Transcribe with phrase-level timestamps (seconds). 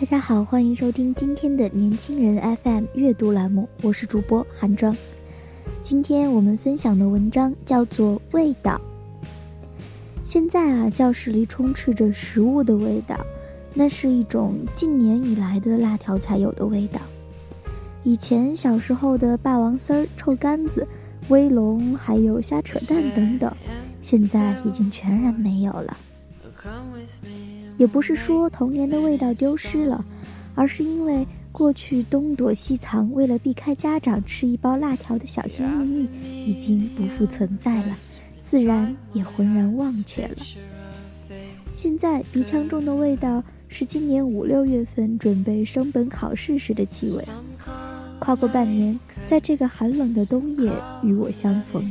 [0.00, 4.96] 大家好，欢迎收听今天的年轻人 FM 阅读栏目，我是主播韩庄。
[5.82, 8.80] 今天我们分享的文章叫做《味道》。
[10.24, 13.14] 现在啊，教室里充斥着食物的味道，
[13.74, 16.98] 那是一种近年以来的辣条才有的味道。
[18.02, 20.88] 以前小时候的霸王丝儿、臭干子、
[21.28, 23.54] 威龙，还有瞎扯淡等等，
[24.00, 25.94] 现在已经全然没有了。
[27.76, 30.04] 也不是说童年的味道丢失了，
[30.54, 36.08] 而是因为过去东躲西藏，为了避开家长吃一包辣条的小心翼
[36.44, 37.96] 翼，已经不复存在了，
[38.42, 40.36] 自然也浑然忘却了。
[41.74, 47.24] 现在鼻腔中的味道是今年五六月份准备升本考试时的气味，
[48.18, 50.70] 跨过半年，在这个寒冷的冬夜
[51.02, 51.90] 与我相逢。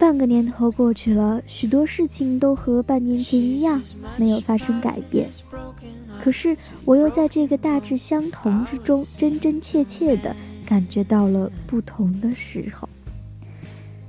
[0.00, 3.82] 半个年头过去了，许多事情都和半年前一样，
[4.16, 5.28] 没有发生改变。
[6.24, 10.34] 可是，我又在这个大致相同之中，真真切切地
[10.64, 12.88] 感觉到了不同的时候。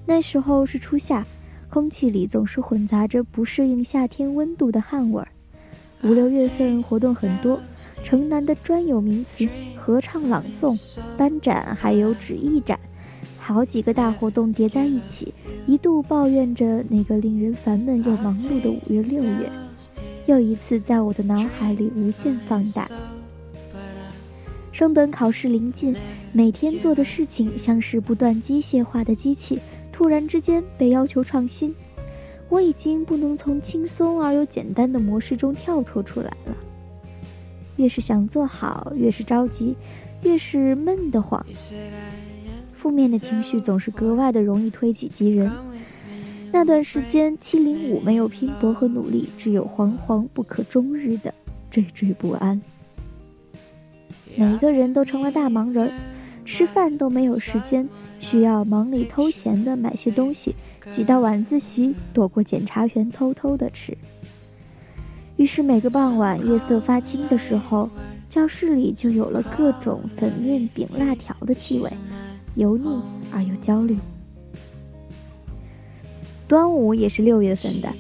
[0.06, 1.28] 那时候是初夏，
[1.70, 5.28] 空气里总是混杂着不适应夏天温度的汗味儿。
[6.04, 7.60] 五六月份活动很多，
[8.02, 9.46] 城南的专有名词——
[9.76, 10.80] 合唱、朗诵、
[11.18, 12.80] 班展，还有纸艺展。
[13.54, 15.34] 好几个大活动叠在一起，
[15.68, 19.50] 一度抱怨着那个令人烦闷又忙碌的五月六月，
[20.26, 22.88] 又一次在我的脑海里无限放大。
[24.72, 25.96] 升本考试临近，
[26.32, 29.60] 每天做的事情像是不断机械化的机器，
[29.92, 31.76] 突然之间被要求创新。
[32.50, 36.56] 我已经不能从轻松而又简单的模式中跳脱出来了。
[37.78, 39.76] 越是想做好，越是着急，
[40.24, 41.46] 越是闷得慌。
[42.82, 45.52] 负面的情绪总是格外的容易推己及人。
[46.52, 51.32] 那段时间，七零五没有拼搏和努力，只有惶惶不可终日的
[51.72, 52.60] 惴惴不安。
[54.36, 55.92] 每个人都成了大忙人，
[56.44, 57.88] 吃饭都没有时间，
[58.20, 60.56] 需要忙里偷闲的买些东西，
[60.90, 63.96] 挤到晚自习，躲过检查员偷偷的吃。
[65.38, 67.88] 于是每个傍晚月色发青的时候，
[68.28, 71.88] 教室里就有了各种粉面饼、辣条的气味。
[72.56, 73.02] 油腻
[73.32, 73.98] 而又焦虑。
[76.48, 77.92] 端午也是六月份的，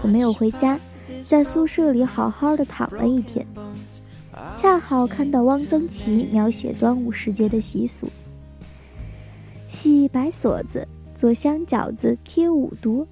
[0.00, 0.78] 我没有回家，
[1.26, 3.46] 在宿舍里好好的躺了一天，
[4.56, 8.08] 恰好看到汪曾祺描写端午时节的习俗：
[9.68, 13.06] 系白锁子、做香饺子、贴五毒。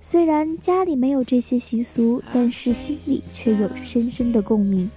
[0.00, 4.90] 虽然家里没有这些习俗，但是心里却有着深深的共鸣，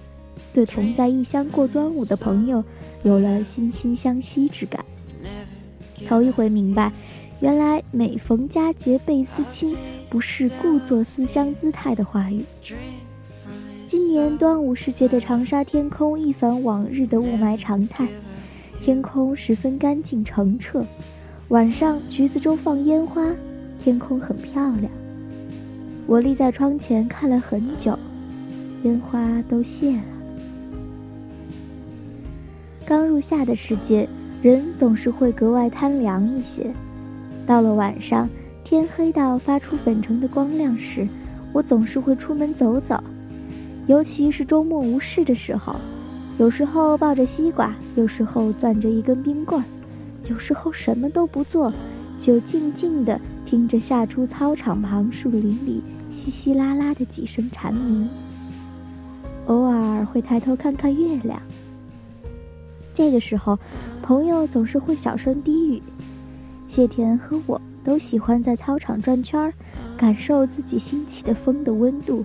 [0.54, 2.64] 对同在异乡过端午的朋友
[3.02, 4.82] 有了惺惺相惜之感。
[6.08, 6.90] 头一回明白，
[7.40, 9.76] 原来每逢佳节倍思亲，
[10.08, 12.42] 不是故作思乡姿态的话语。
[13.86, 18.08] 今年端午时节的长沙天空一反往日的雾霾常态，
[18.80, 20.82] 天空十分干净澄澈。
[21.48, 23.30] 晚上橘子洲放烟花，
[23.78, 24.90] 天空很漂亮。
[26.06, 27.98] 我立在窗前看了很久，
[28.84, 30.02] 烟花都谢了。
[32.86, 34.08] 刚入夏的时节。
[34.40, 36.70] 人总是会格外贪凉一些。
[37.46, 38.28] 到了晚上，
[38.62, 41.08] 天黑到发出粉橙的光亮时，
[41.52, 43.02] 我总是会出门走走，
[43.86, 45.76] 尤其是周末无事的时候。
[46.38, 49.60] 有时候抱着西瓜，有时候攥着一根冰棍，
[50.30, 51.72] 有时候什么都不做，
[52.16, 55.82] 就静静地听着夏初操场旁树林里
[56.12, 58.08] 稀稀拉拉的几声蝉鸣。
[59.46, 61.42] 偶尔会抬头看看月亮。
[62.98, 63.56] 这个时候，
[64.02, 65.80] 朋友总是会小声低语。
[66.66, 69.54] 谢田和我都喜欢在操场转圈儿，
[69.96, 72.24] 感受自己新起的风的温度。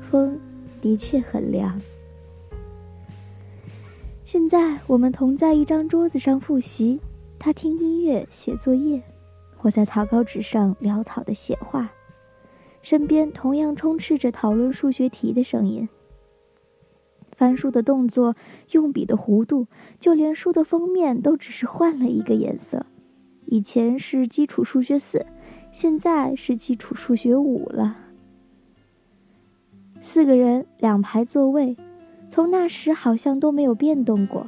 [0.00, 0.40] 风
[0.80, 1.78] 的确很凉。
[4.24, 6.98] 现在我们同在一张桌子上复习，
[7.38, 9.02] 他听音乐写作业，
[9.60, 11.86] 我在草稿纸上潦草的写画，
[12.80, 15.86] 身边同样充斥着讨论数学题的声音。
[17.36, 18.34] 翻书的动作，
[18.72, 19.66] 用笔的弧度，
[20.00, 22.86] 就连书的封面都只是换了一个颜色。
[23.44, 25.24] 以前是基础数学四，
[25.70, 27.96] 现在是基础数学五了。
[30.00, 31.76] 四个人两排座位，
[32.30, 34.46] 从那时好像都没有变动过。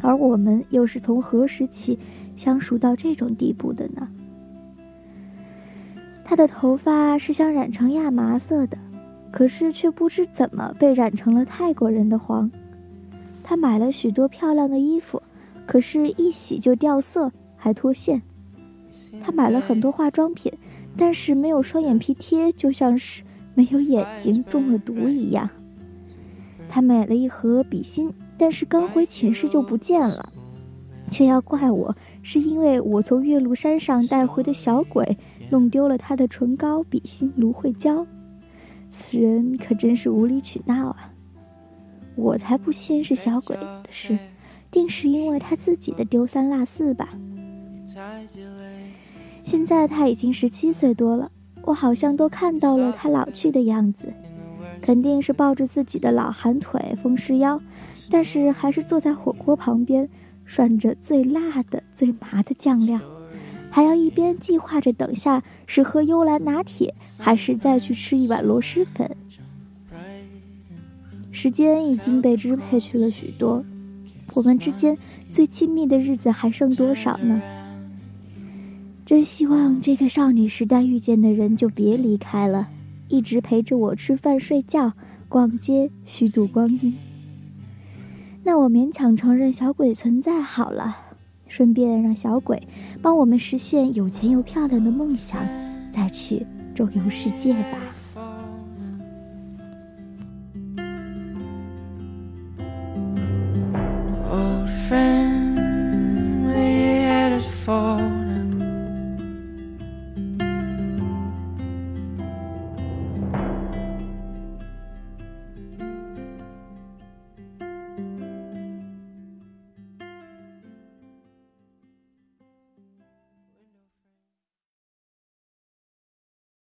[0.00, 1.98] 而我们又是从何时起
[2.34, 4.08] 相熟到这种地步的呢？
[6.24, 8.78] 他的头发是想染成亚麻色的。
[9.30, 12.50] 可是却不知怎么被染成了泰国人的黄。
[13.42, 15.22] 他买了许多漂亮的衣服，
[15.66, 18.20] 可是，一洗就掉色，还脱线。
[19.20, 20.52] 他买了很多化妆品，
[20.96, 23.22] 但是没有双眼皮贴，就像是
[23.54, 25.48] 没有眼睛中了毒一样。
[26.68, 30.32] 他买了一盒笔芯，但是刚回寝室就不见了，
[31.10, 35.16] 却要怪我，是因为我从岳麓山上带回的小鬼
[35.50, 38.06] 弄丢了他的唇膏、笔芯、芦荟胶。
[38.90, 41.12] 此人可真是无理取闹啊！
[42.16, 44.18] 我才不信是小鬼的事，
[44.70, 47.08] 定是因为他自己的丢三落四吧。
[49.42, 51.30] 现在他已经十七岁多了，
[51.62, 54.12] 我好像都看到了他老去的样子，
[54.82, 57.60] 肯定是抱着自己的老寒腿、风湿腰，
[58.10, 60.08] 但是还是坐在火锅旁边，
[60.44, 63.00] 涮着最辣的、最麻的酱料。
[63.70, 69.16] 还要一边计划着等下是喝幽兰拿铁，还是再去吃一碗螺蛳粉。
[71.32, 73.64] 时间已经被支配去了许多，
[74.34, 74.98] 我们之间
[75.30, 77.40] 最亲密的日子还剩多少呢？
[79.06, 82.68] 真希望这个少女时代遇见的人就别离开了，
[83.08, 84.92] 一直陪着我吃饭、睡觉、
[85.28, 86.94] 逛街、虚度光阴。
[88.42, 91.09] 那我勉强承认小鬼存在好了。
[91.50, 92.66] 顺便让小鬼
[93.02, 95.44] 帮我们实现有钱又漂亮的梦想，
[95.90, 97.78] 再去周游世界吧。